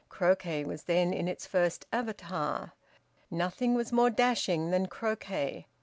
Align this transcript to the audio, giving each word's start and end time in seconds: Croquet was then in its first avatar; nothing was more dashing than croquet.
Croquet 0.09 0.63
was 0.63 0.85
then 0.85 1.13
in 1.13 1.27
its 1.27 1.45
first 1.45 1.85
avatar; 1.93 2.73
nothing 3.29 3.75
was 3.75 3.91
more 3.93 4.09
dashing 4.09 4.71
than 4.71 4.87
croquet. 4.87 5.67